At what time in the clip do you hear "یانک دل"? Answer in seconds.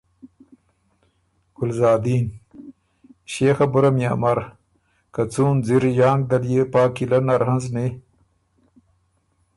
5.99-6.43